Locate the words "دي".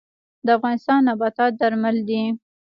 2.07-2.21